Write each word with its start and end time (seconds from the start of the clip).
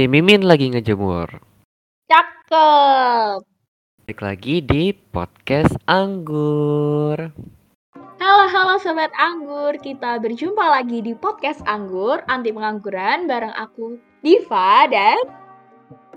Si 0.00 0.08
Mimin 0.08 0.48
lagi 0.48 0.72
ngejemur. 0.72 1.28
Cakep. 2.08 3.44
Balik 4.08 4.20
lagi 4.24 4.64
di 4.64 4.96
podcast 4.96 5.76
Anggur. 5.84 7.28
Halo 8.16 8.44
halo 8.48 8.80
sobat 8.80 9.12
Anggur, 9.20 9.76
kita 9.76 10.16
berjumpa 10.16 10.72
lagi 10.72 11.04
di 11.04 11.12
podcast 11.12 11.60
Anggur 11.68 12.24
anti 12.32 12.48
pengangguran 12.48 13.28
bareng 13.28 13.52
aku 13.52 14.00
Diva 14.24 14.88
dan 14.88 15.20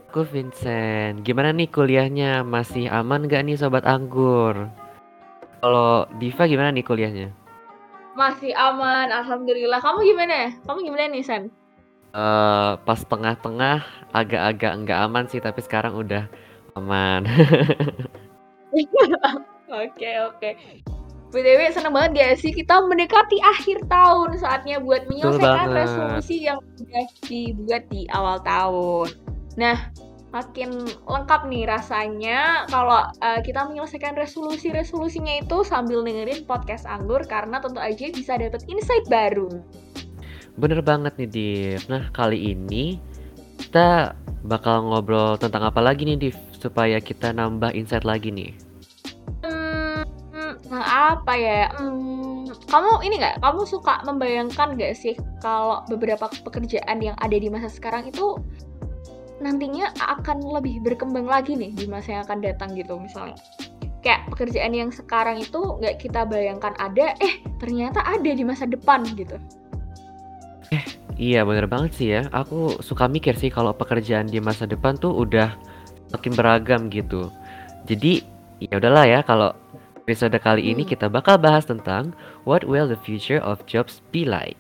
Aku 0.08 0.24
Vincent. 0.32 1.20
Gimana 1.28 1.52
nih 1.52 1.68
kuliahnya? 1.68 2.48
Masih 2.48 2.88
aman 2.88 3.28
gak 3.28 3.44
nih 3.44 3.60
sobat 3.60 3.84
Anggur? 3.84 4.72
Kalau 5.60 6.08
Diva 6.24 6.48
gimana 6.48 6.72
nih 6.72 6.88
kuliahnya? 6.88 7.36
masih 8.16 8.56
aman, 8.56 9.12
alhamdulillah. 9.12 9.84
Kamu 9.84 10.08
gimana? 10.08 10.56
Kamu 10.64 10.88
gimana 10.88 11.12
nih 11.12 11.26
San? 11.28 11.52
Eh 12.14 12.72
pas 12.86 13.02
tengah-tengah 13.02 13.82
agak-agak 14.14 14.74
nggak 14.86 15.00
aman 15.10 15.26
sih, 15.26 15.42
tapi 15.42 15.66
sekarang 15.66 15.98
udah 15.98 16.30
aman. 16.78 17.26
Oke 19.74 20.22
oke. 20.22 20.50
BTW 21.34 21.74
seneng 21.74 21.98
banget 21.98 22.12
gak 22.14 22.46
sih 22.46 22.54
kita 22.54 22.78
mendekati 22.86 23.42
akhir 23.42 23.90
tahun 23.90 24.38
saatnya 24.38 24.78
buat 24.78 25.10
menyelesaikan 25.10 25.74
resolusi 25.74 26.46
yang 26.46 26.62
udah 26.62 27.06
dibuat 27.26 27.90
di 27.90 28.06
awal 28.14 28.38
tahun. 28.46 29.18
Nah, 29.58 29.90
makin 30.30 30.86
lengkap 31.10 31.50
nih 31.50 31.66
rasanya 31.66 32.70
kalau 32.70 33.10
uh, 33.26 33.40
kita 33.42 33.66
menyelesaikan 33.66 34.14
resolusi-resolusinya 34.14 35.42
itu 35.42 35.66
sambil 35.66 36.06
dengerin 36.06 36.46
podcast 36.46 36.86
Anggur 36.86 37.26
karena 37.26 37.58
tentu 37.58 37.82
aja 37.82 38.14
bisa 38.14 38.38
dapet 38.38 38.62
insight 38.70 39.10
baru. 39.10 39.50
Bener 40.54 40.86
banget 40.86 41.18
nih 41.18 41.30
Div. 41.30 41.82
Nah 41.90 42.14
kali 42.14 42.54
ini 42.54 43.02
kita 43.58 44.14
bakal 44.46 44.86
ngobrol 44.86 45.34
tentang 45.42 45.66
apa 45.66 45.82
lagi 45.82 46.06
nih 46.06 46.30
Div? 46.30 46.38
Supaya 46.62 47.02
kita 47.02 47.34
nambah 47.34 47.74
insight 47.74 48.06
lagi 48.06 48.30
nih. 48.30 48.54
Hmm, 49.42 50.06
nah 50.70 51.18
apa 51.18 51.34
ya? 51.34 51.74
Hmm, 51.74 52.46
kamu 52.70 53.02
ini 53.02 53.18
nggak? 53.18 53.42
Kamu 53.42 53.66
suka 53.66 54.06
membayangkan 54.06 54.78
nggak 54.78 54.94
sih 54.94 55.18
kalau 55.42 55.82
beberapa 55.90 56.30
pekerjaan 56.30 57.02
yang 57.02 57.18
ada 57.18 57.34
di 57.34 57.50
masa 57.50 57.68
sekarang 57.68 58.08
itu 58.08 58.38
nantinya 59.42 59.92
akan 60.00 60.40
lebih 60.54 60.80
berkembang 60.86 61.26
lagi 61.28 61.58
nih 61.58 61.74
di 61.74 61.90
masa 61.90 62.22
yang 62.22 62.24
akan 62.30 62.40
datang 62.46 62.78
gitu 62.78 62.96
misalnya? 63.02 63.36
Kayak 64.06 64.30
pekerjaan 64.30 64.72
yang 64.76 64.94
sekarang 64.94 65.42
itu 65.42 65.60
nggak 65.82 65.98
kita 65.98 66.30
bayangkan 66.30 66.78
ada, 66.78 67.18
eh 67.18 67.42
ternyata 67.58 68.06
ada 68.06 68.30
di 68.30 68.44
masa 68.46 68.70
depan 68.70 69.02
gitu. 69.18 69.36
Iya 71.14 71.46
bener 71.46 71.70
banget 71.70 71.92
sih 71.94 72.08
ya. 72.10 72.26
Aku 72.34 72.82
suka 72.82 73.06
mikir 73.06 73.38
sih 73.38 73.54
kalau 73.54 73.70
pekerjaan 73.76 74.26
di 74.26 74.42
masa 74.42 74.66
depan 74.66 74.98
tuh 74.98 75.14
udah 75.14 75.54
makin 76.10 76.34
beragam 76.34 76.90
gitu. 76.90 77.30
Jadi 77.86 78.26
ya 78.58 78.82
udahlah 78.82 79.06
ya 79.06 79.20
kalau 79.22 79.54
episode 80.04 80.36
kali 80.42 80.74
ini 80.74 80.84
Hmm. 80.84 80.92
kita 80.92 81.08
bakal 81.08 81.40
bahas 81.40 81.64
tentang 81.64 82.12
what 82.44 82.66
will 82.68 82.90
the 82.90 83.00
future 83.06 83.40
of 83.40 83.62
jobs 83.70 84.04
be 84.12 84.26
like. 84.28 84.58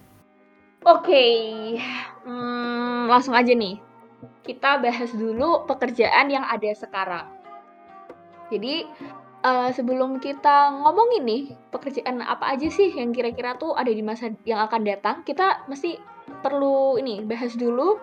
Oke, 0.84 1.80
hmm, 2.28 3.08
langsung 3.08 3.32
aja 3.32 3.56
nih. 3.56 3.80
Kita 4.44 4.84
bahas 4.84 5.16
dulu 5.16 5.64
pekerjaan 5.64 6.28
yang 6.28 6.44
ada 6.44 6.72
sekarang. 6.76 7.28
Jadi, 8.52 8.84
eh, 9.44 9.70
sebelum 9.76 10.18
kita 10.24 10.72
ngomongin 10.82 11.24
nih 11.28 11.44
pekerjaan 11.70 12.24
apa 12.24 12.56
aja 12.56 12.68
sih 12.72 12.96
yang 12.96 13.12
kira-kira 13.12 13.60
tuh 13.60 13.76
ada 13.76 13.92
di 13.92 14.02
masa 14.02 14.32
yang 14.48 14.64
akan 14.64 14.82
datang, 14.88 15.16
kita 15.28 15.68
mesti 15.68 16.00
perlu 16.42 16.98
ini 16.98 17.22
bahas 17.24 17.54
dulu 17.54 18.00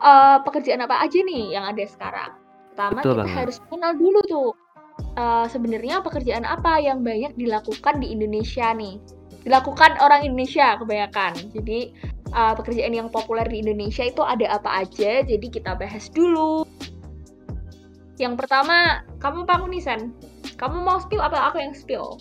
eh, 0.00 0.38
pekerjaan 0.42 0.82
apa 0.82 1.04
aja 1.04 1.18
nih 1.20 1.54
yang 1.54 1.64
ada 1.68 1.84
sekarang. 1.84 2.32
Pertama 2.74 3.00
Betul 3.02 3.12
kita 3.14 3.22
banget. 3.24 3.36
harus 3.36 3.56
kenal 3.68 3.92
dulu 3.94 4.20
tuh 4.26 4.50
eh, 5.14 5.46
sebenarnya 5.52 6.00
pekerjaan 6.00 6.48
apa 6.48 6.80
yang 6.80 7.04
banyak 7.04 7.36
dilakukan 7.36 8.00
di 8.00 8.10
Indonesia 8.10 8.72
nih. 8.72 8.96
Dilakukan 9.46 10.02
orang 10.02 10.26
Indonesia 10.26 10.76
kebanyakan. 10.76 11.54
Jadi 11.54 11.94
uh, 12.32 12.54
pekerjaan 12.56 12.92
yang 12.92 13.08
populer 13.08 13.46
di 13.48 13.64
Indonesia 13.64 14.04
itu 14.04 14.20
ada 14.20 14.60
apa 14.60 14.84
aja, 14.84 15.24
jadi 15.24 15.46
kita 15.48 15.76
bahas 15.78 16.12
dulu. 16.12 16.64
Yang 18.18 18.34
pertama, 18.44 19.06
kamu 19.22 19.46
Pak 19.46 19.58
Munisan. 19.62 20.10
Kamu 20.58 20.82
mau 20.82 20.98
spill 20.98 21.22
apa 21.22 21.48
aku 21.48 21.56
yang 21.58 21.72
spill? 21.72 22.18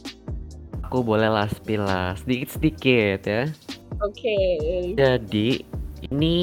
Aku 0.85 1.01
boleh 1.01 1.27
lah 1.27 1.49
spill 1.49 1.81
lah 1.81 2.13
sedikit-sedikit 2.15 3.19
ya. 3.25 3.43
Oke. 3.99 4.37
Jadi 4.93 5.65
ini 6.07 6.37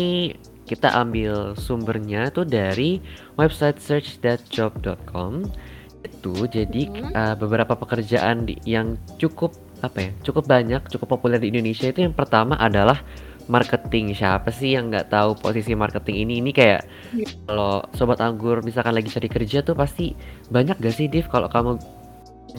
kita 0.65 0.91
ambil 0.93 1.55
sumbernya 1.55 2.28
tuh 2.28 2.43
dari 2.43 2.99
website 3.34 3.78
search.job.com 3.78 5.47
itu 6.03 6.34
jadi 6.47 6.82
Mhm. 6.84 7.12
uh, 7.12 7.34
beberapa 7.34 7.72
pekerjaan 7.72 8.44
di- 8.44 8.61
yang 8.65 8.97
cukup 9.16 9.55
apa 9.81 10.00
ya 10.00 10.11
cukup 10.22 10.49
banyak 10.49 10.81
cukup 10.88 11.09
populer 11.11 11.37
di 11.37 11.53
Indonesia 11.53 11.84
itu 11.84 12.00
yang 12.00 12.16
pertama 12.16 12.56
adalah 12.56 13.05
marketing 13.47 14.12
siapa 14.12 14.49
sih 14.49 14.72
yang 14.72 14.88
nggak 14.88 15.09
tahu 15.09 15.37
posisi 15.37 15.72
marketing 15.72 16.25
ini 16.25 16.34
ini 16.38 16.50
kayak 16.50 16.88
Iya. 17.12 17.28
kalau 17.44 17.84
sobat 17.93 18.19
anggur 18.19 18.60
misalkan 18.60 18.93
lagi 18.93 19.06
cari 19.06 19.28
kerja 19.28 19.60
tuh 19.60 19.72
pasti 19.72 20.16
banyak 20.49 20.77
gak 20.77 20.91
sih 20.91 21.06
Div 21.06 21.28
kalau 21.28 21.47
kamu 21.47 21.77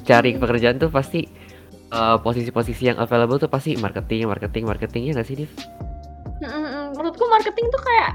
cari 0.02 0.36
pekerjaan 0.36 0.76
tuh 0.76 0.88
pasti 0.88 1.26
uh, 1.90 2.16
posisi-posisi 2.18 2.88
yang 2.88 2.98
available 2.98 3.36
tuh 3.36 3.48
pasti 3.48 3.74
marketing 3.76 4.28
marketing 4.28 4.64
marketingnya 4.64 5.12
nggak 5.14 5.26
sih 5.26 5.36
Div? 5.38 5.52
Mm-mm, 6.38 6.94
Menurutku 6.94 7.26
marketing 7.26 7.66
tuh 7.68 7.82
kayak 7.82 8.12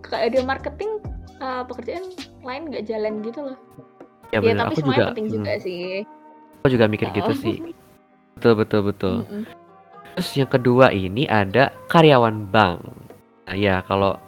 kayak 0.00 0.24
ada 0.28 0.40
marketing 0.42 0.90
uh, 1.38 1.62
pekerjaan 1.62 2.04
lain 2.40 2.62
nggak 2.66 2.84
jalan 2.84 3.12
gitu 3.20 3.40
loh. 3.44 3.58
Ya 4.30 4.38
Ya, 4.38 4.38
bener, 4.40 4.62
tapi 4.62 4.70
aku 4.70 4.80
semuanya 4.80 4.94
juga, 4.96 5.08
penting 5.10 5.26
hmm, 5.26 5.34
juga 5.34 5.52
sih. 5.58 5.82
aku 6.56 6.68
juga 6.70 6.84
mikir 6.86 7.06
Oh. 7.06 7.14
gitu 7.14 7.32
sih. 7.36 7.56
Betul 8.32 8.52
betul 8.56 8.80
betul. 8.86 9.16
Mm-mm. 9.24 9.42
Terus 10.16 10.30
yang 10.36 10.50
kedua 10.50 10.90
ini 10.90 11.24
ada 11.30 11.70
karyawan 11.86 12.50
bank. 12.50 12.80
Nah 13.46 13.56
ya 13.56 13.82
kalau 13.86 14.18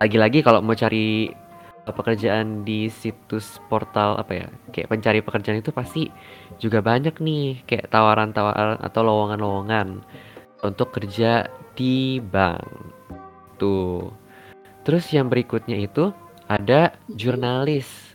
lagi-lagi 0.00 0.44
kalau 0.44 0.60
mau 0.60 0.76
cari 0.76 1.32
pekerjaan 1.84 2.64
di 2.64 2.88
situs 2.88 3.60
portal 3.68 4.16
apa 4.16 4.32
ya 4.32 4.46
kayak 4.72 4.88
pencari 4.88 5.20
pekerjaan 5.20 5.60
itu 5.60 5.68
pasti 5.68 6.08
juga 6.56 6.80
banyak 6.80 7.20
nih 7.20 7.60
kayak 7.68 7.92
tawaran-tawaran 7.92 8.80
atau 8.80 9.00
lowongan-lowongan 9.04 10.00
untuk 10.64 10.96
kerja 10.96 11.44
di 11.76 12.24
bank. 12.24 12.64
Tuh. 13.60 14.08
Terus 14.84 15.04
yang 15.12 15.28
berikutnya 15.28 15.76
itu 15.76 16.12
ada 16.48 16.96
jurnalis. 17.12 18.13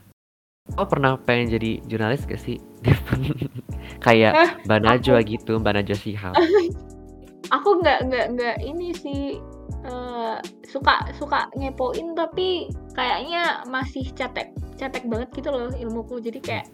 Oh 0.77 0.85
pernah 0.85 1.17
pengen 1.17 1.57
jadi 1.57 1.71
jurnalis 1.89 2.27
gak 2.27 2.41
sih? 2.41 2.61
Kayak 4.05 4.31
Hah? 4.35 4.49
Mbak 4.67 4.79
Najwa 4.85 5.19
gitu, 5.25 5.57
Mbak 5.57 5.73
Najwa 5.81 5.97
Shihab. 5.97 6.33
aku 7.55 7.81
nggak 7.81 8.05
nggak 8.05 8.25
nggak 8.37 8.57
ini 8.61 8.93
sih 8.93 9.41
eh, 9.81 10.37
suka 10.69 11.09
suka 11.17 11.49
ngepoin 11.57 12.13
tapi 12.13 12.69
kayaknya 12.93 13.65
masih 13.65 14.05
cetek 14.13 14.53
cetek 14.77 15.09
banget 15.09 15.33
gitu 15.33 15.49
loh 15.49 15.73
ilmuku 15.73 16.21
jadi 16.21 16.39
kayak 16.45 16.65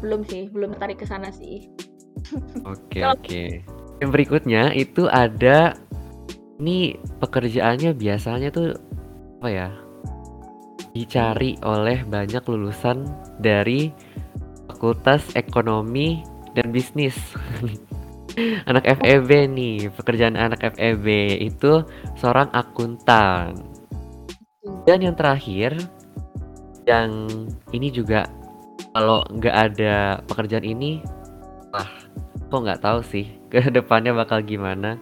belum 0.00 0.24
sih 0.24 0.48
belum 0.48 0.72
tertarik 0.72 1.04
ke 1.04 1.06
sana 1.08 1.28
sih 1.28 1.68
Oke 2.72 3.04
oke. 3.04 3.42
Yang 4.00 4.10
berikutnya 4.10 4.72
itu 4.74 5.06
ada 5.12 5.76
ini 6.56 6.96
pekerjaannya 7.20 7.92
biasanya 7.92 8.48
tuh 8.48 8.78
apa 9.40 9.48
ya? 9.50 9.68
Dicari 10.94 11.58
oleh 11.66 12.06
banyak 12.06 12.46
lulusan 12.46 13.02
dari 13.42 13.90
Fakultas 14.70 15.34
Ekonomi 15.34 16.22
dan 16.54 16.70
Bisnis. 16.70 17.18
anak 18.70 18.84
FEB 18.98 19.46
nih, 19.50 19.90
pekerjaan 19.94 20.34
anak 20.34 20.62
FEB 20.74 21.38
itu 21.38 21.82
seorang 22.18 22.50
akuntan. 22.50 23.54
Dan 24.84 25.04
yang 25.04 25.16
terakhir, 25.16 25.76
yang 26.84 27.26
ini 27.70 27.88
juga 27.94 28.26
kalau 28.92 29.22
nggak 29.30 29.56
ada 29.72 30.22
pekerjaan 30.26 30.66
ini, 30.66 31.02
wah, 31.70 31.90
kok 32.50 32.62
nggak 32.62 32.82
tahu 32.82 33.00
sih 33.06 33.26
ke 33.50 33.70
depannya 33.70 34.14
bakal 34.14 34.42
gimana. 34.42 34.98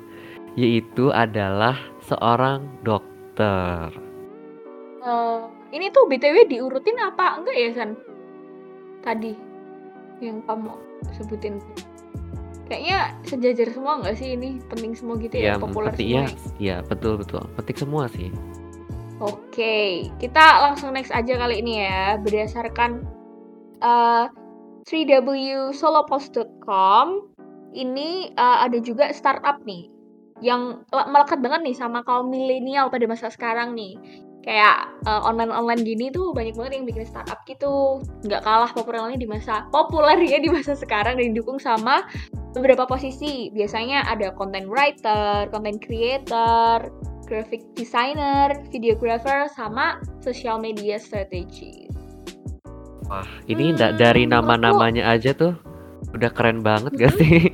Yaitu 0.52 1.08
adalah 1.08 1.80
seorang 2.04 2.68
dokter. 2.84 3.88
Eh, 5.00 5.40
ini 5.72 5.88
tuh 5.90 6.06
btw 6.06 6.44
diurutin 6.46 6.98
apa 7.00 7.40
enggak 7.40 7.56
ya 7.56 7.72
san 7.72 7.96
tadi 9.02 9.34
yang 10.22 10.38
kamu 10.46 10.70
sebutin 11.18 11.58
kayaknya 12.70 13.10
sejajar 13.26 13.68
semua 13.74 13.98
nggak 14.00 14.14
sih 14.16 14.38
ini 14.38 14.62
penting 14.70 14.94
semua 14.94 15.18
gitu 15.18 15.34
ya, 15.36 15.44
Ya, 15.52 15.58
populer 15.60 15.90
semua 15.92 16.06
ya, 16.06 16.22
ya? 16.22 16.28
ya 16.62 16.78
betul 16.86 17.18
betul. 17.20 17.42
Penting 17.58 17.76
semua 17.76 18.06
sih. 18.08 18.30
Oke, 19.20 20.08
kita 20.18 20.62
langsung 20.66 20.96
next 20.96 21.12
aja 21.14 21.36
kali 21.36 21.60
ini 21.60 21.84
ya. 21.84 22.16
Berdasarkan 22.18 23.04
uh, 23.84 24.26
3wsolopost.com, 24.82 27.06
ini 27.76 28.32
uh, 28.34 28.66
ada 28.66 28.82
juga 28.82 29.14
startup 29.14 29.62
nih. 29.62 29.86
yang 30.42 30.82
melekat 30.90 31.38
banget 31.38 31.70
nih 31.70 31.76
sama 31.78 32.02
kaum 32.02 32.26
milenial 32.26 32.90
pada 32.90 33.06
masa 33.06 33.30
sekarang 33.30 33.78
nih. 33.78 33.94
Kayak 34.42 34.90
uh, 35.06 35.22
online-online 35.22 35.86
gini 35.86 36.10
tuh 36.10 36.34
banyak 36.34 36.58
banget 36.58 36.82
yang 36.82 36.86
bikin 36.86 37.06
startup 37.06 37.38
gitu. 37.46 38.02
Nggak 38.26 38.42
kalah 38.42 38.70
populernya 38.74 39.14
di 39.14 39.28
masa 39.30 39.70
populernya 39.70 40.42
di 40.42 40.50
masa 40.50 40.74
sekarang 40.74 41.18
dan 41.18 41.30
didukung 41.30 41.62
sama 41.62 42.02
beberapa 42.52 42.84
posisi. 42.84 43.54
Biasanya 43.54 44.02
ada 44.10 44.34
content 44.34 44.66
writer, 44.66 45.46
content 45.54 45.78
creator, 45.78 46.90
graphic 47.32 47.62
designer, 47.78 48.52
videographer, 48.68 49.48
sama 49.54 50.02
social 50.20 50.58
media 50.58 50.98
strategy. 50.98 51.88
Wah, 53.06 53.28
ini 53.48 53.72
hmm, 53.72 53.96
dari 53.96 54.26
nama-namanya 54.28 55.06
aja 55.16 55.32
tuh 55.32 55.54
udah 56.12 56.30
keren 56.32 56.60
banget 56.60 56.92
gak 56.98 57.14
sih? 57.16 57.46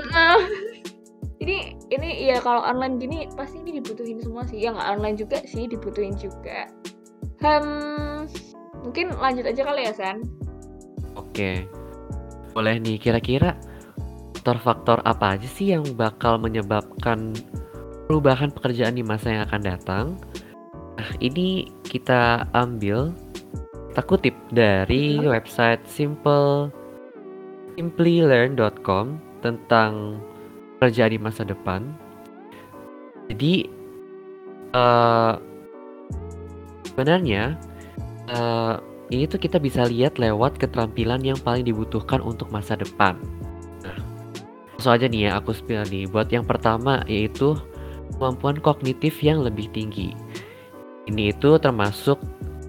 ini 1.42 1.79
ini 1.90 2.30
ya 2.30 2.38
kalau 2.38 2.62
online 2.62 3.02
gini 3.02 3.26
pasti 3.34 3.58
ini 3.60 3.82
dibutuhin 3.82 4.22
semua 4.22 4.46
sih. 4.46 4.62
Ya 4.62 4.74
nggak 4.74 4.88
online 4.98 5.16
juga 5.18 5.42
sih 5.42 5.66
dibutuhin 5.66 6.14
juga. 6.14 6.70
Hmm 7.42 8.30
mungkin 8.80 9.12
lanjut 9.20 9.44
aja 9.44 9.62
kali 9.66 9.86
ya 9.86 9.92
San. 9.92 10.24
Oke. 11.18 11.68
Boleh 12.54 12.82
nih 12.82 12.98
kira-kira 12.98 13.54
faktor-faktor 14.40 15.04
apa 15.04 15.36
aja 15.36 15.44
sih 15.44 15.76
yang 15.76 15.84
bakal 15.94 16.40
menyebabkan 16.40 17.36
perubahan 18.08 18.48
pekerjaan 18.48 18.96
di 18.96 19.04
masa 19.04 19.36
yang 19.36 19.42
akan 19.46 19.62
datang? 19.62 20.06
Nah 20.96 21.10
ini 21.20 21.68
kita 21.86 22.48
ambil 22.56 23.12
kita 23.92 24.02
kutip 24.06 24.36
dari 24.54 25.20
website 25.20 25.82
simple 25.84 26.72
simplylearn.com 27.76 29.20
tentang 29.44 30.20
kerja 30.80 31.06
di 31.12 31.20
masa 31.20 31.44
depan. 31.44 31.84
Jadi 33.28 33.68
uh, 34.74 35.38
sebenarnya 36.90 37.54
uh, 38.32 38.82
ini 39.12 39.28
tuh 39.28 39.38
kita 39.38 39.60
bisa 39.62 39.86
lihat 39.86 40.18
lewat 40.18 40.58
keterampilan 40.58 41.22
yang 41.22 41.38
paling 41.38 41.68
dibutuhkan 41.68 42.18
untuk 42.24 42.50
masa 42.50 42.74
depan. 42.74 43.14
Nah, 43.86 43.98
langsung 44.74 44.96
aja 44.96 45.06
nih 45.06 45.30
ya 45.30 45.38
aku 45.38 45.54
spill 45.54 45.86
nih. 45.86 46.10
Buat 46.10 46.32
yang 46.34 46.48
pertama 46.48 47.06
yaitu 47.06 47.54
kemampuan 48.16 48.58
kognitif 48.58 49.20
yang 49.22 49.44
lebih 49.44 49.70
tinggi. 49.70 50.16
Ini 51.06 51.34
itu 51.34 51.58
termasuk 51.58 52.18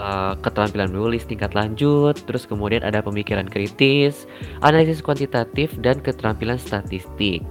uh, 0.01 0.33
keterampilan 0.41 0.89
menulis 0.89 1.25
tingkat 1.29 1.53
lanjut, 1.53 2.17
terus 2.25 2.49
kemudian 2.49 2.81
ada 2.81 3.05
pemikiran 3.05 3.45
kritis, 3.45 4.25
analisis 4.65 5.01
kuantitatif, 5.01 5.73
dan 5.81 6.01
keterampilan 6.01 6.57
statistik. 6.57 7.45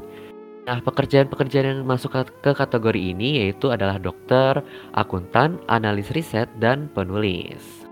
Nah, 0.68 0.78
pekerjaan-pekerjaan 0.84 1.66
yang 1.66 1.80
masuk 1.88 2.20
ke 2.44 2.52
kategori 2.52 3.00
ini 3.00 3.40
yaitu 3.40 3.72
adalah 3.72 3.96
dokter, 3.96 4.60
akuntan, 4.92 5.56
analis 5.72 6.12
riset, 6.12 6.46
dan 6.60 6.92
penulis. 6.92 7.88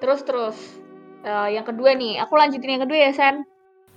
Terus 0.00 0.20
terus, 0.24 0.56
uh, 1.28 1.50
yang 1.52 1.68
kedua 1.68 1.92
nih, 1.92 2.16
aku 2.22 2.32
lanjutin 2.38 2.80
yang 2.80 2.84
kedua 2.88 2.98
ya, 2.98 3.12
Sen. 3.12 3.44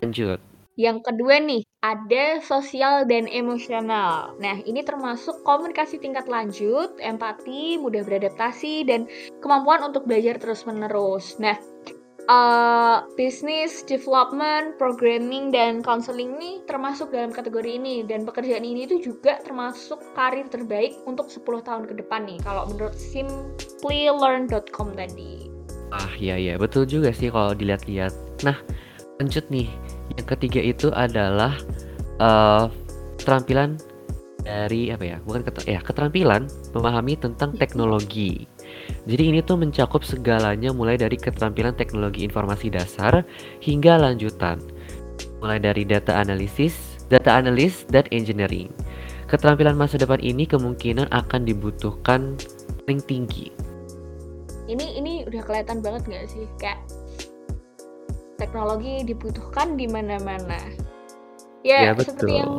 Lanjut. 0.04 0.40
Yang 0.80 0.98
kedua 1.08 1.36
nih, 1.40 1.62
ada 1.84 2.40
sosial 2.42 3.04
dan 3.06 3.28
emosional. 3.28 4.34
Nah, 4.40 4.60
ini 4.64 4.82
termasuk 4.82 5.44
komunikasi 5.44 6.00
tingkat 6.00 6.26
lanjut, 6.26 6.96
empati, 7.00 7.78
mudah 7.78 8.02
beradaptasi, 8.02 8.88
dan 8.88 9.06
kemampuan 9.44 9.84
untuk 9.88 10.08
belajar 10.08 10.42
terus-menerus. 10.42 11.38
Nah, 11.38 11.60
uh, 12.30 13.08
business 13.18 13.82
development, 13.86 14.78
programming 14.78 15.50
dan 15.50 15.82
counseling 15.82 16.38
ini 16.38 16.62
termasuk 16.70 17.10
dalam 17.10 17.34
kategori 17.34 17.80
ini 17.80 18.06
dan 18.06 18.28
pekerjaan 18.28 18.62
ini 18.62 18.86
itu 18.86 19.02
juga 19.02 19.42
termasuk 19.42 19.98
karir 20.14 20.46
terbaik 20.52 20.94
untuk 21.10 21.32
10 21.32 21.66
tahun 21.66 21.84
ke 21.90 21.94
depan 22.06 22.28
nih 22.28 22.40
kalau 22.44 22.70
menurut 22.70 22.94
simplylearn.com 22.94 24.94
tadi. 24.94 25.50
Ah 25.92 26.12
iya 26.20 26.38
iya 26.38 26.54
betul 26.56 26.86
juga 26.86 27.10
sih 27.16 27.32
kalau 27.32 27.56
dilihat-lihat. 27.56 28.14
Nah 28.46 28.58
lanjut 29.18 29.46
nih 29.50 29.70
yang 30.18 30.28
ketiga 30.28 30.62
itu 30.62 30.88
adalah 30.94 31.56
uh, 32.20 32.68
keterampilan 33.22 33.78
dari 34.42 34.90
apa 34.90 35.06
ya 35.06 35.18
bukan 35.22 35.46
ket 35.46 35.62
ya 35.70 35.80
keterampilan 35.86 36.50
memahami 36.74 37.14
tentang 37.18 37.54
teknologi. 37.54 38.50
Jadi 39.10 39.34
ini 39.34 39.40
tuh 39.42 39.58
mencakup 39.58 40.06
segalanya 40.06 40.70
mulai 40.72 40.96
dari 40.98 41.18
keterampilan 41.18 41.74
teknologi 41.74 42.26
informasi 42.26 42.70
dasar 42.70 43.26
hingga 43.60 43.98
lanjutan. 43.98 44.62
Mulai 45.42 45.58
dari 45.58 45.84
data 45.84 46.22
analisis, 46.22 47.02
data 47.10 47.34
analis, 47.34 47.84
dan 47.90 48.06
engineering. 48.14 48.70
Keterampilan 49.26 49.80
masa 49.80 49.96
depan 49.98 50.20
ini 50.22 50.46
kemungkinan 50.46 51.10
akan 51.10 51.42
dibutuhkan 51.48 52.36
paling 52.84 53.02
tinggi. 53.08 53.50
Ini 54.68 55.00
ini 55.00 55.24
udah 55.28 55.42
kelihatan 55.44 55.80
banget 55.80 56.02
nggak 56.08 56.26
sih 56.30 56.46
kayak 56.60 56.80
teknologi 58.42 59.06
dibutuhkan 59.06 59.78
di 59.78 59.86
mana-mana. 59.86 60.60
Ya, 61.62 61.90
ya 61.90 61.92
betul. 61.94 62.18
seperti 62.18 62.34
yang 62.42 62.54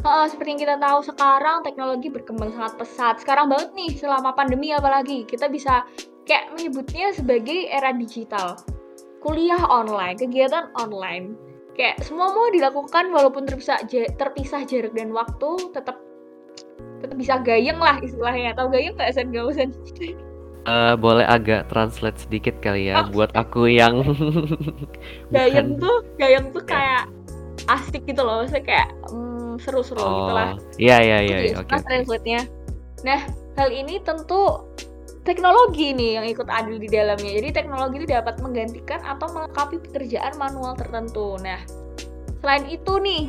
Uh, 0.00 0.24
seperti 0.24 0.56
yang 0.56 0.62
kita 0.64 0.76
tahu 0.80 1.04
sekarang 1.04 1.60
teknologi 1.60 2.08
berkembang 2.08 2.56
sangat 2.56 2.80
pesat. 2.80 3.14
Sekarang 3.20 3.52
banget 3.52 3.76
nih 3.76 3.92
selama 3.92 4.32
pandemi 4.32 4.72
apalagi 4.72 5.28
kita 5.28 5.52
bisa 5.52 5.84
kayak 6.24 6.56
menyebutnya 6.56 7.12
sebagai 7.12 7.68
era 7.68 7.92
digital. 7.92 8.56
Kuliah 9.20 9.60
online, 9.68 10.16
kegiatan 10.16 10.72
online. 10.80 11.36
Kayak 11.76 12.00
semua 12.00 12.32
mau 12.32 12.48
dilakukan 12.48 13.12
walaupun 13.12 13.44
terpisah 13.44 13.84
terpisah 14.16 14.64
jarak 14.64 14.96
dan 14.96 15.12
waktu 15.12 15.68
tetap 15.76 16.00
tetap 17.04 17.16
bisa 17.20 17.36
gayeng 17.44 17.76
lah 17.76 18.00
istilahnya. 18.00 18.56
Tahu 18.56 18.72
gayeng 18.72 18.96
nggak 18.96 19.12
Sen 19.12 19.28
gak 19.28 19.52
usah. 19.52 19.68
Uh, 20.64 20.96
boleh 20.96 21.24
agak 21.28 21.68
translate 21.72 22.16
sedikit 22.20 22.56
kali 22.60 22.92
ya 22.92 23.04
oh. 23.04 23.08
buat 23.12 23.32
aku 23.32 23.68
yang 23.68 24.04
gayeng 25.32 25.80
tuh 25.80 26.04
gayeng 26.20 26.52
tuh 26.52 26.60
kayak 26.68 27.08
asik 27.64 28.04
gitu 28.04 28.20
loh 28.20 28.44
maksudnya 28.44 28.64
kayak 28.68 28.88
mm, 29.08 29.29
seru-seru 29.60 30.00
oh, 30.00 30.08
gitu 30.08 30.32
lah. 30.32 30.48
Iya 30.80 30.96
iya 31.04 31.18
iya. 31.22 31.38
Oke. 31.60 31.70
Okay, 31.76 31.80
translate-nya. 31.84 32.40
Nah, 33.06 33.20
hal 33.56 33.68
ini 33.72 34.00
tentu 34.04 34.64
teknologi 35.22 35.92
nih 35.92 36.20
yang 36.20 36.26
ikut 36.26 36.48
adil 36.48 36.80
di 36.80 36.88
dalamnya. 36.88 37.32
Jadi 37.40 37.48
teknologi 37.52 38.02
itu 38.02 38.08
dapat 38.08 38.40
menggantikan 38.40 39.00
atau 39.04 39.28
melengkapi 39.30 39.76
pekerjaan 39.88 40.34
manual 40.40 40.74
tertentu. 40.76 41.36
Nah, 41.40 41.60
selain 42.40 42.64
itu 42.66 42.96
nih, 43.00 43.28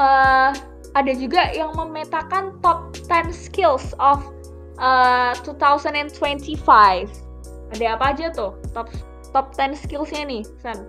uh, 0.00 0.52
ada 0.96 1.12
juga 1.12 1.52
yang 1.52 1.76
memetakan 1.76 2.56
top 2.64 2.96
10 2.96 3.28
skills 3.32 3.92
of 4.00 4.24
uh, 4.80 5.36
2025. 5.44 6.56
Ada 7.76 7.98
apa 7.98 8.04
aja 8.14 8.26
tuh 8.32 8.56
top 8.72 8.88
top 9.34 9.52
10 9.52 9.76
skillsnya 9.76 10.24
nih, 10.24 10.42
San? 10.64 10.88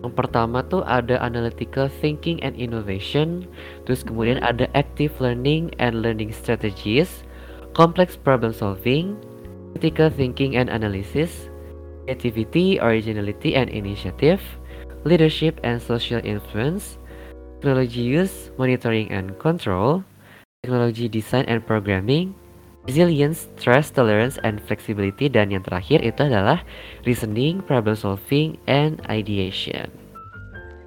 Yang 0.00 0.14
pertama 0.16 0.64
tuh 0.64 0.80
ada 0.88 1.20
analytical 1.20 1.92
thinking 2.00 2.40
and 2.40 2.56
innovation, 2.56 3.44
terus 3.84 4.00
kemudian 4.00 4.40
ada 4.40 4.64
active 4.72 5.12
learning 5.20 5.76
and 5.76 6.00
learning 6.00 6.32
strategies, 6.32 7.20
complex 7.76 8.16
problem 8.16 8.56
solving, 8.56 9.12
critical 9.76 10.08
thinking 10.08 10.56
and 10.56 10.72
analysis, 10.72 11.52
creativity, 12.08 12.80
originality 12.80 13.52
and 13.52 13.68
initiative, 13.68 14.40
leadership 15.04 15.60
and 15.68 15.76
social 15.76 16.20
influence, 16.24 16.96
technology 17.60 18.00
use, 18.00 18.48
monitoring 18.56 19.12
and 19.12 19.36
control, 19.36 20.00
technology 20.64 21.12
design 21.12 21.44
and 21.44 21.60
programming, 21.68 22.32
resilience, 22.88 23.48
stress 23.60 23.92
tolerance, 23.92 24.40
and 24.46 24.60
flexibility 24.64 25.28
dan 25.28 25.52
yang 25.52 25.64
terakhir 25.64 26.00
itu 26.00 26.24
adalah 26.24 26.64
reasoning, 27.04 27.60
problem 27.64 27.96
solving, 27.96 28.56
and 28.70 29.00
ideation. 29.12 29.90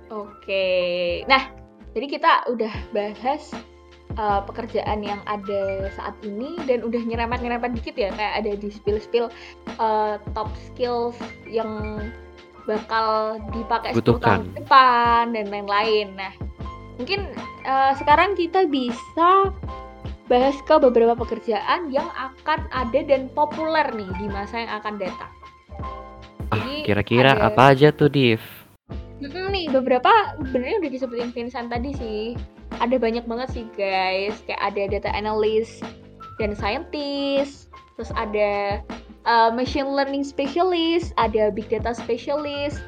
Oke, 0.09 1.23
nah 1.29 1.49
jadi 1.93 2.05
kita 2.09 2.31
udah 2.49 2.73
bahas 2.91 3.53
uh, 4.17 4.41
pekerjaan 4.45 5.05
yang 5.05 5.21
ada 5.29 5.89
saat 5.93 6.15
ini 6.25 6.57
dan 6.65 6.81
udah 6.85 7.01
nyerempet-nyerempet 7.01 7.77
dikit 7.81 7.95
ya 7.97 8.09
kayak 8.13 8.33
ada 8.43 8.51
di 8.57 8.69
spill-spill 8.69 9.29
uh, 9.77 10.17
top 10.33 10.49
skills 10.69 11.17
yang 11.45 12.01
bakal 12.63 13.37
dipakai 13.51 13.91
Butuhkan. 13.91 14.47
tahun 14.47 14.55
depan 14.55 15.23
dan 15.35 15.45
lain-lain. 15.51 16.15
Nah, 16.15 16.31
mungkin 16.95 17.27
uh, 17.67 17.91
sekarang 17.99 18.39
kita 18.39 18.65
bisa 18.71 19.51
bahas 20.33 20.57
ke 20.65 20.75
beberapa 20.81 21.13
pekerjaan 21.13 21.93
yang 21.93 22.09
akan 22.17 22.65
ada 22.73 22.99
dan 23.05 23.29
populer 23.37 23.85
nih 23.93 24.09
di 24.17 24.25
masa 24.33 24.65
yang 24.65 24.73
akan 24.81 24.97
datang. 24.97 25.31
Ah, 26.49 26.81
kira-kira 26.81 27.37
apa 27.37 27.77
aja 27.77 27.93
tuh, 27.93 28.09
Div? 28.09 28.41
Hmm, 29.21 29.53
nih 29.53 29.69
beberapa 29.69 30.09
sebenarnya 30.41 30.81
udah 30.81 30.91
disebutin 30.91 31.29
Vincent 31.37 31.69
tadi 31.69 31.93
sih. 31.93 32.21
Ada 32.81 32.97
banyak 32.97 33.29
banget 33.29 33.53
sih 33.53 33.65
guys, 33.77 34.41
kayak 34.49 34.73
ada 34.73 34.89
data 34.89 35.09
analyst 35.13 35.85
dan 36.41 36.57
scientist, 36.57 37.69
terus 37.93 38.09
ada 38.17 38.81
uh, 39.29 39.53
machine 39.53 39.93
learning 39.93 40.25
specialist, 40.25 41.13
ada 41.21 41.53
big 41.53 41.69
data 41.69 41.93
specialist, 41.93 42.81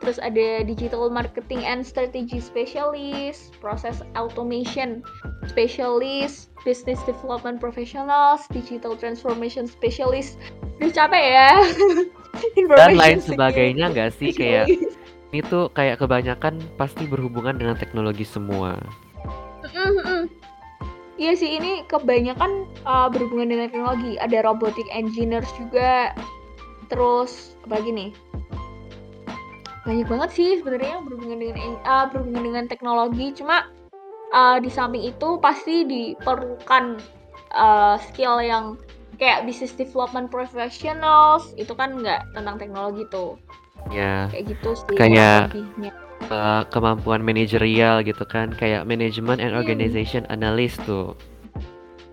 terus 0.00 0.20
ada 0.20 0.62
digital 0.62 1.08
marketing 1.08 1.64
and 1.64 1.80
strategy 1.82 2.38
specialist, 2.38 3.56
process 3.58 4.04
automation 4.14 5.00
specialist, 5.48 6.52
business 6.62 7.00
development 7.08 7.58
professionals, 7.62 8.44
digital 8.52 8.98
transformation 8.98 9.64
specialist. 9.64 10.36
Udah 10.78 10.92
capek 10.92 11.24
ya. 11.32 11.50
Dan 12.76 13.00
lain 13.00 13.20
sebagainya 13.24 13.88
nggak 13.92 14.12
sih 14.20 14.30
kayak 14.36 14.68
ini 15.32 15.40
tuh 15.48 15.72
kayak 15.72 16.00
kebanyakan 16.00 16.60
pasti 16.76 17.08
berhubungan 17.08 17.56
dengan 17.56 17.76
teknologi 17.80 18.28
semua. 18.28 18.76
Iya 21.16 21.32
sih 21.32 21.56
ini 21.56 21.80
kebanyakan 21.88 22.68
uh, 22.84 23.08
berhubungan 23.08 23.48
dengan 23.48 23.72
teknologi. 23.72 24.20
Ada 24.20 24.44
robotic 24.44 24.84
engineers 24.92 25.48
juga. 25.56 26.12
Terus 26.92 27.56
apa 27.64 27.80
lagi 27.80 27.90
nih? 27.90 28.10
Banyak 29.86 30.06
banget 30.10 30.30
sih 30.34 30.50
sebenarnya 30.58 30.98
berhubungan 31.06 31.38
dengan 31.38 31.78
uh, 31.86 32.10
berhubungan 32.10 32.42
dengan 32.42 32.64
teknologi 32.66 33.30
cuma 33.38 33.70
uh, 34.34 34.58
di 34.58 34.66
samping 34.66 35.06
itu 35.06 35.38
pasti 35.38 35.86
diperlukan 35.86 36.98
uh, 37.54 37.94
skill 38.10 38.42
yang 38.42 38.74
kayak 39.22 39.46
business 39.46 39.72
development 39.78 40.28
professionals 40.28 41.54
itu 41.54 41.70
kan 41.72 42.02
nggak 42.02 42.26
tentang 42.34 42.58
teknologi 42.58 43.06
tuh 43.14 43.38
ya 43.94 44.26
kayak 44.34 44.58
gitu 44.58 44.74
sih 44.74 44.98
kayak 44.98 45.54
uh, 46.34 46.66
kemampuan 46.74 47.22
manajerial 47.22 48.02
gitu 48.02 48.26
kan 48.26 48.50
kayak 48.58 48.82
management 48.84 49.38
and 49.38 49.54
hmm. 49.54 49.60
organization 49.62 50.26
hmm. 50.26 50.34
analyst 50.34 50.82
tuh 50.82 51.14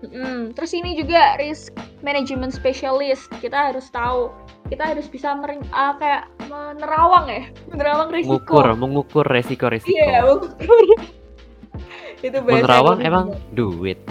Hmm, 0.04 0.52
terus 0.52 0.76
ini 0.76 1.00
juga 1.00 1.40
risk 1.40 1.72
management 2.04 2.52
specialist. 2.52 3.30
Kita 3.40 3.72
harus 3.72 3.88
tahu, 3.88 4.28
kita 4.74 4.90
harus 4.90 5.06
bisa 5.06 5.30
mering, 5.38 5.62
uh, 5.70 5.94
kayak 6.02 6.26
menerawang 6.50 7.30
ya, 7.30 7.42
menerawang 7.70 8.10
risiko. 8.10 8.42
Mengukur, 8.42 8.66
mengukur 8.74 9.24
resiko-resiko. 9.30 9.94
Iya, 9.94 10.02
yeah, 10.02 10.22
mengukur. 10.26 10.82
Itu 12.26 12.42
bahasa 12.42 12.58
Menerawang 12.58 12.98
emang 13.06 13.26
duit. 13.54 14.02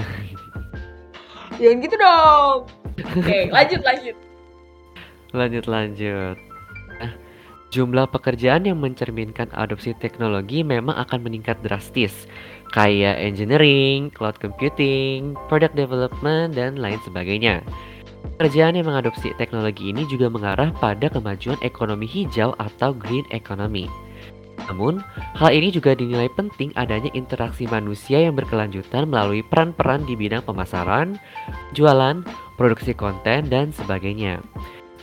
Jangan 1.59 1.77
gitu 1.83 1.95
dong. 1.99 2.57
Oke, 2.95 3.19
okay, 3.19 3.43
lanjut 3.51 3.81
lanjut. 3.83 4.15
Lanjut 5.35 5.65
lanjut. 5.67 6.37
Jumlah 7.73 8.05
pekerjaan 8.13 8.69
yang 8.69 8.77
mencerminkan 8.77 9.49
adopsi 9.49 9.97
teknologi 9.97 10.61
memang 10.61 10.93
akan 10.93 11.25
meningkat 11.25 11.57
drastis, 11.65 12.29
kayak 12.69 13.17
engineering, 13.17 14.13
cloud 14.13 14.37
computing, 14.37 15.33
product 15.49 15.73
development, 15.73 16.53
dan 16.53 16.77
lain 16.77 17.01
sebagainya. 17.01 17.65
Pekerjaan 18.23 18.79
yang 18.79 18.89
mengadopsi 18.89 19.35
teknologi 19.37 19.91
ini 19.91 20.07
juga 20.09 20.31
mengarah 20.31 20.71
pada 20.79 21.11
kemajuan 21.11 21.59
ekonomi 21.61 22.07
hijau 22.09 22.55
atau 22.57 22.95
green 22.95 23.27
economy. 23.29 23.87
Namun, 24.69 25.03
hal 25.35 25.51
ini 25.51 25.75
juga 25.75 25.91
dinilai 25.91 26.31
penting 26.31 26.71
adanya 26.79 27.11
interaksi 27.11 27.67
manusia 27.67 28.23
yang 28.23 28.37
berkelanjutan 28.39 29.11
melalui 29.11 29.43
peran-peran 29.43 30.07
di 30.07 30.15
bidang 30.15 30.45
pemasaran, 30.47 31.19
jualan, 31.75 32.23
produksi 32.55 32.95
konten, 32.95 33.51
dan 33.51 33.75
sebagainya. 33.75 34.39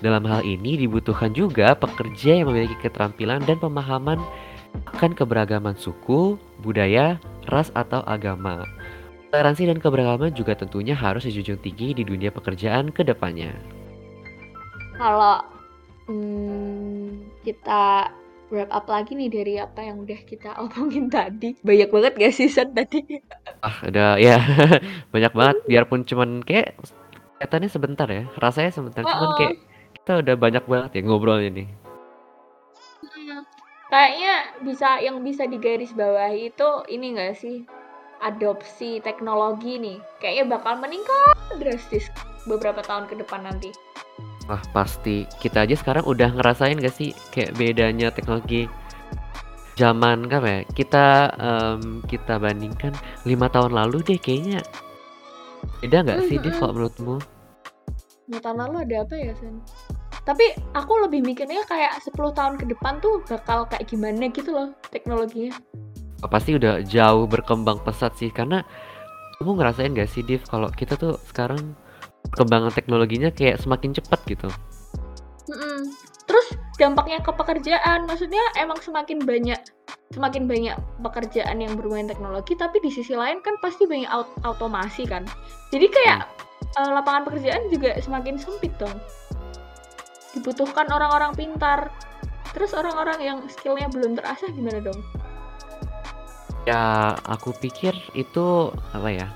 Dalam 0.00 0.24
hal 0.24 0.40
ini 0.48 0.80
dibutuhkan 0.80 1.36
juga 1.36 1.76
pekerja 1.76 2.40
yang 2.40 2.48
memiliki 2.48 2.72
keterampilan 2.80 3.44
dan 3.44 3.60
pemahaman 3.60 4.16
akan 4.96 5.12
keberagaman 5.12 5.76
suku, 5.76 6.40
budaya, 6.64 7.20
ras 7.52 7.68
atau 7.76 8.00
agama. 8.08 8.64
Toleransi 9.30 9.62
dan 9.70 9.78
keberagaman 9.78 10.34
juga 10.34 10.58
tentunya 10.58 10.98
harus 10.98 11.22
dijunjung 11.22 11.62
tinggi 11.62 11.94
di 11.94 12.02
dunia 12.02 12.34
pekerjaan 12.34 12.90
ke 12.90 13.06
depannya. 13.06 13.54
Kalau 14.98 15.46
hmm, 16.10 17.30
kita 17.46 18.10
wrap 18.50 18.70
up 18.74 18.90
lagi 18.90 19.14
nih 19.14 19.30
dari 19.30 19.54
apa 19.62 19.86
yang 19.86 20.02
udah 20.02 20.20
kita 20.26 20.50
omongin 20.66 21.06
tadi. 21.06 21.54
Banyak 21.62 21.88
banget 21.94 22.12
gak 22.18 22.34
sih 22.34 22.50
San 22.50 22.74
tadi? 22.74 23.22
Ah, 23.62 23.86
udah 23.86 24.18
ya 24.18 24.42
banyak 25.14 25.32
banget. 25.32 25.56
Biarpun 25.70 26.02
cuman 26.02 26.42
kayak 26.42 26.74
kelihatannya 27.38 27.70
sebentar 27.70 28.10
ya. 28.10 28.26
Rasanya 28.34 28.74
sebentar, 28.74 29.06
oh, 29.06 29.10
cuman 29.14 29.30
kayak 29.38 29.54
kita 30.02 30.12
udah 30.26 30.34
banyak 30.34 30.64
banget 30.66 30.90
ya 30.98 31.00
ngobrol 31.06 31.38
ini. 31.38 31.70
Hmm, 33.06 33.46
kayaknya 33.94 34.58
bisa 34.66 34.98
yang 34.98 35.22
bisa 35.22 35.46
digaris 35.46 35.94
bawah 35.94 36.34
itu 36.34 36.68
ini 36.90 37.14
enggak 37.14 37.38
sih? 37.38 37.62
Adopsi 38.20 39.00
teknologi 39.00 39.80
nih, 39.80 39.98
kayaknya 40.20 40.60
bakal 40.60 40.76
meningkat 40.76 41.34
drastis 41.56 42.12
beberapa 42.44 42.84
tahun 42.84 43.08
ke 43.08 43.20
depan 43.24 43.48
nanti. 43.48 43.72
Wah 44.44 44.60
pasti, 44.76 45.24
kita 45.40 45.64
aja 45.64 45.76
sekarang 45.78 46.04
udah 46.04 46.36
ngerasain 46.36 46.80
gak 46.80 46.92
sih 46.92 47.16
kayak 47.32 47.56
bedanya 47.56 48.12
teknologi 48.12 48.68
zaman 49.80 50.28
kan 50.28 50.44
ya 50.44 50.60
kita 50.76 51.32
um, 51.40 52.04
kita 52.04 52.36
bandingkan 52.36 52.92
lima 53.24 53.48
tahun 53.48 53.72
lalu 53.72 54.04
deh 54.04 54.20
kayaknya 54.20 54.60
beda 55.80 56.04
nggak 56.04 56.20
sih 56.28 56.36
deh 56.36 56.52
kalau 56.52 56.76
menurutmu? 56.76 57.16
Lima 58.28 58.40
tahun 58.44 58.58
lalu 58.60 58.76
ada 58.84 58.96
apa 59.08 59.14
ya 59.16 59.32
Sen? 59.40 59.56
tapi 60.28 60.52
aku 60.76 60.92
lebih 61.08 61.24
mikirnya 61.24 61.64
kayak 61.64 61.96
10 62.04 62.12
tahun 62.36 62.54
ke 62.60 62.68
depan 62.76 63.00
tuh 63.00 63.24
bakal 63.24 63.64
kayak 63.66 63.88
gimana 63.88 64.28
gitu 64.28 64.52
loh 64.52 64.68
teknologinya 64.92 65.56
pasti 66.28 66.58
udah 66.58 66.84
jauh 66.84 67.24
berkembang 67.24 67.80
pesat 67.80 68.12
sih 68.20 68.28
karena 68.28 68.66
kamu 69.40 69.56
ngerasain 69.56 69.96
gak 69.96 70.10
sih 70.12 70.20
Div 70.20 70.44
kalau 70.44 70.68
kita 70.68 71.00
tuh 71.00 71.16
sekarang 71.24 71.72
perkembangan 72.28 72.76
teknologinya 72.76 73.32
kayak 73.32 73.56
semakin 73.56 73.96
cepat 73.96 74.20
gitu? 74.28 74.48
Mm-mm. 75.48 75.88
terus 76.28 76.46
dampaknya 76.76 77.18
ke 77.24 77.32
pekerjaan 77.32 78.06
maksudnya 78.06 78.38
emang 78.60 78.78
semakin 78.78 79.24
banyak 79.24 79.58
semakin 80.10 80.46
banyak 80.46 80.76
pekerjaan 81.02 81.62
yang 81.62 81.74
bermain 81.78 82.06
teknologi 82.06 82.54
tapi 82.58 82.82
di 82.82 82.90
sisi 82.90 83.14
lain 83.14 83.40
kan 83.42 83.56
pasti 83.62 83.86
banyak 83.86 84.10
aut- 84.10 84.38
automasi 84.42 85.06
kan? 85.06 85.22
Jadi 85.70 85.86
kayak 85.86 86.26
hmm. 86.26 86.82
uh, 86.82 86.90
lapangan 86.98 87.30
pekerjaan 87.30 87.70
juga 87.70 87.94
semakin 88.02 88.34
sempit 88.34 88.74
dong. 88.78 88.94
Dibutuhkan 90.34 90.90
orang-orang 90.90 91.34
pintar. 91.38 91.94
Terus 92.50 92.74
orang-orang 92.74 93.18
yang 93.22 93.38
skillnya 93.46 93.86
belum 93.86 94.18
terasah 94.18 94.50
gimana 94.50 94.82
dong 94.82 94.98
ya 96.68 97.16
aku 97.24 97.56
pikir 97.56 97.96
itu 98.12 98.74
apa 98.92 99.08
ya 99.08 99.28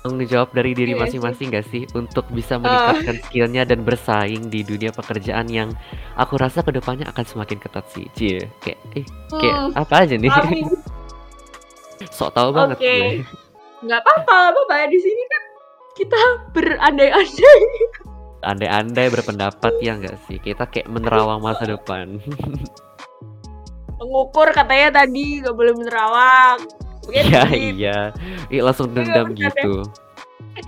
tanggung 0.00 0.24
jawab 0.24 0.48
dari 0.56 0.72
diri 0.72 0.96
iya 0.96 1.00
masing-masing 1.00 1.52
gak 1.52 1.68
sih? 1.68 1.84
Untuk 1.92 2.24
bisa 2.32 2.56
meningkatkan 2.56 3.20
uh. 3.20 3.22
skillnya 3.28 3.62
dan 3.68 3.84
bersaing 3.84 4.48
di 4.48 4.64
dunia 4.64 4.90
pekerjaan 4.96 5.46
yang 5.52 5.76
aku 6.16 6.40
rasa 6.40 6.64
ke 6.64 6.72
depannya 6.72 7.04
akan 7.12 7.24
semakin 7.24 7.60
ketat 7.60 7.84
sih. 7.92 8.08
Cie 8.16 8.48
kayak 8.64 8.80
eh 8.96 9.04
kayak 9.28 9.56
hmm. 9.60 9.72
apa 9.76 9.94
aja 10.00 10.16
nih? 10.16 10.32
Sok 12.16 12.32
tahu 12.32 12.48
banget 12.56 12.80
okay. 12.80 13.20
nggak 13.84 14.00
apa-apa 14.00 14.56
apa 14.56 14.88
di 14.88 14.98
sini 15.00 15.22
kan 15.28 15.42
kita 15.96 16.20
berandai-andai. 16.56 17.60
Andai-andai 18.40 19.06
berpendapat 19.12 19.72
ya 19.84 20.00
enggak 20.00 20.16
sih? 20.24 20.40
Kita 20.40 20.64
kayak 20.64 20.88
menerawang 20.88 21.44
masa 21.44 21.68
depan 21.68 22.24
mengukur 24.10 24.50
katanya 24.50 25.06
tadi 25.06 25.38
nggak 25.38 25.54
boleh 25.54 25.72
menerawang 25.78 26.58
iya 27.14 27.46
iya 27.54 27.98
iya 28.50 28.60
langsung 28.66 28.90
dendam 28.90 29.30
gitu 29.38 29.86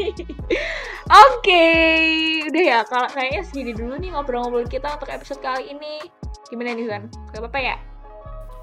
Oke, 1.13 1.45
okay. 1.45 2.01
udah 2.49 2.63
ya. 2.65 2.79
Kalau 2.89 3.05
kayaknya 3.11 3.43
segini 3.45 3.77
dulu 3.77 4.01
nih 4.01 4.15
ngobrol-ngobrol 4.15 4.65
kita 4.65 4.97
untuk 4.97 5.11
episode 5.13 5.43
kali 5.45 5.69
ini. 5.69 6.01
Gimana 6.49 6.73
nih, 6.73 6.89
San? 6.89 7.13
Gak 7.35 7.43
apa-apa 7.45 7.59
ya? 7.61 7.77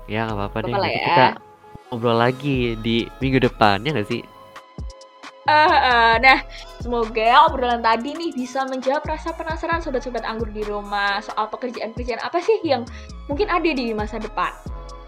Ya, 0.09 0.25
gak 0.25 0.37
apa-apa 0.39 0.57
deh. 0.65 0.73
ya. 0.73 0.89
Kita 1.05 1.27
ngobrol 1.91 2.17
lagi 2.17 2.73
di 2.81 3.05
minggu 3.21 3.45
depan, 3.45 3.85
ya 3.85 3.93
gak 3.93 4.09
sih? 4.09 4.25
Uh, 5.49 5.65
uh, 5.65 6.15
nah, 6.21 6.45
semoga 6.77 7.49
obrolan 7.49 7.81
tadi 7.81 8.13
nih 8.13 8.29
bisa 8.37 8.69
menjawab 8.69 9.01
rasa 9.09 9.33
penasaran 9.33 9.81
sobat-sobat 9.81 10.21
anggur 10.21 10.45
di 10.53 10.61
rumah 10.61 11.25
soal 11.25 11.49
pekerjaan-pekerjaan 11.49 12.21
apa 12.21 12.37
sih 12.37 12.61
yang 12.61 12.85
mungkin 13.25 13.49
ada 13.49 13.65
di 13.65 13.89
masa 13.97 14.21
depan. 14.21 14.53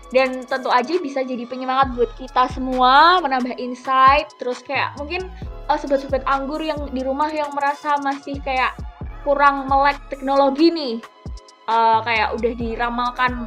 Dan 0.09 0.41
tentu 0.49 0.73
aja 0.73 0.97
bisa 0.97 1.21
jadi 1.21 1.45
penyemangat 1.45 1.93
buat 1.93 2.09
kita 2.17 2.49
semua, 2.57 3.21
menambah 3.21 3.53
insight, 3.61 4.33
terus 4.41 4.65
kayak 4.65 4.97
mungkin 4.97 5.29
uh, 5.69 5.77
sobat-sobat 5.77 6.25
anggur 6.25 6.59
yang 6.59 6.89
di 6.89 7.05
rumah 7.05 7.29
yang 7.29 7.53
merasa 7.53 8.01
masih 8.01 8.41
kayak 8.41 8.73
kurang 9.21 9.69
melek 9.69 10.01
teknologi 10.09 10.73
nih, 10.73 10.95
uh, 11.69 12.01
kayak 12.01 12.33
udah 12.33 12.53
diramalkan 12.57 13.45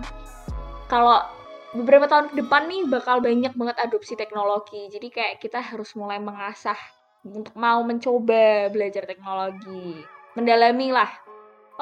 kalau 0.86 1.26
beberapa 1.74 2.06
tahun 2.06 2.30
ke 2.30 2.34
depan 2.46 2.70
nih 2.70 2.82
bakal 2.86 3.18
banyak 3.18 3.52
banget 3.52 3.76
adopsi 3.82 4.14
teknologi. 4.14 4.86
Jadi 4.88 5.10
kayak 5.10 5.42
kita 5.42 5.58
harus 5.58 5.92
mulai 5.98 6.22
mengasah 6.22 6.78
untuk 7.26 7.52
mau 7.58 7.82
mencoba 7.82 8.70
belajar 8.70 9.04
teknologi. 9.04 9.98
Mendalami 10.38 10.94
lah. 10.94 11.10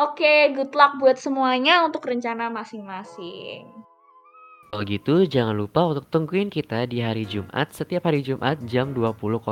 Oke, 0.00 0.56
good 0.56 0.72
luck 0.72 0.96
buat 0.96 1.20
semuanya 1.20 1.84
untuk 1.84 2.08
rencana 2.08 2.48
masing-masing. 2.48 3.68
Kalau 4.72 4.88
gitu 4.88 5.28
jangan 5.28 5.52
lupa 5.52 5.84
untuk 5.84 6.08
tungguin 6.08 6.48
kita 6.48 6.88
di 6.88 7.04
hari 7.04 7.28
Jumat 7.28 7.76
setiap 7.76 8.08
hari 8.08 8.24
Jumat 8.24 8.56
jam 8.64 8.96
20.00 8.96 9.44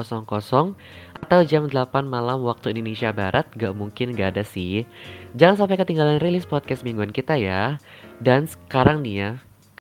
atau 1.20 1.40
jam 1.44 1.68
8 1.68 2.08
malam 2.08 2.40
waktu 2.40 2.72
Indonesia 2.72 3.12
Barat. 3.12 3.44
Gak 3.52 3.76
mungkin 3.76 4.16
gak 4.16 4.40
ada 4.40 4.48
sih. 4.48 4.88
Jangan 5.36 5.60
sampai 5.60 5.76
ketinggalan 5.76 6.24
rilis 6.24 6.48
podcast 6.48 6.88
mingguan 6.88 7.12
kita 7.12 7.36
ya. 7.36 7.76
Dan 8.16 8.48
sekarang 8.48 9.04
nih 9.04 9.14
ya, 9.20 9.30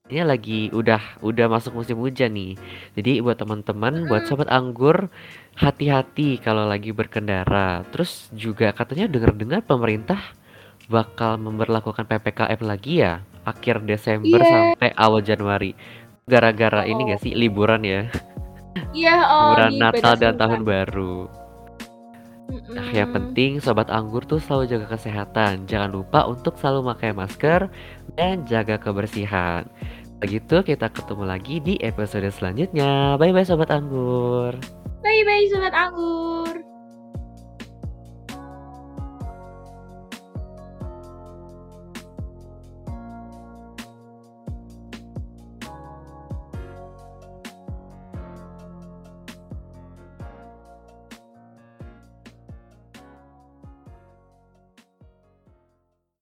ini 0.10 0.26
lagi 0.26 0.60
udah 0.74 1.22
udah 1.22 1.46
masuk 1.46 1.78
musim 1.78 2.02
hujan 2.02 2.34
nih. 2.34 2.58
Jadi 2.98 3.22
buat 3.22 3.38
teman-teman, 3.38 4.10
buat 4.10 4.26
sobat 4.26 4.50
anggur, 4.50 5.08
hati-hati 5.54 6.42
kalau 6.42 6.66
lagi 6.66 6.90
berkendara. 6.90 7.86
Terus 7.94 8.28
juga 8.34 8.74
katanya 8.74 9.06
dengar-dengar 9.06 9.62
pemerintah 9.62 10.18
bakal 10.90 11.38
memperlakukan 11.38 12.10
PPKM 12.10 12.62
lagi 12.66 13.06
ya 13.06 13.22
akhir 13.46 13.86
Desember 13.86 14.42
Iya. 14.42 14.50
sampai 14.50 14.90
awal 14.98 15.22
Januari. 15.22 15.78
Gara-gara 16.26 16.86
ini 16.86 17.06
Oh. 17.06 17.08
gak 17.14 17.22
sih 17.22 17.34
liburan 17.38 17.82
ya? 17.86 18.10
Iya, 18.94 19.18
oh, 19.30 19.54
Liburan 19.54 19.74
Natal 19.78 20.14
dan. 20.18 20.34
Tahun 20.38 20.62
Baru. 20.66 21.30
Nah, 22.50 22.90
yang 22.90 23.14
penting 23.14 23.62
sobat 23.62 23.94
anggur 23.94 24.26
tuh 24.26 24.42
selalu 24.42 24.66
jaga 24.66 24.98
kesehatan. 24.98 25.70
Jangan 25.70 25.90
lupa 25.94 26.26
untuk 26.26 26.58
selalu 26.58 26.94
pakai 26.94 27.14
masker 27.14 27.70
dan 28.18 28.46
jaga 28.50 28.82
kebersihan. 28.82 29.70
Begitu 30.20 30.66
kita 30.66 30.92
ketemu 30.92 31.24
lagi 31.24 31.62
di 31.62 31.78
episode 31.80 32.28
selanjutnya. 32.34 33.16
Bye 33.22 33.32
bye 33.32 33.46
sobat 33.46 33.70
anggur. 33.70 34.58
Bye 35.00 35.24
bye 35.24 35.48
sobat 35.48 35.74
anggur. 35.78 36.49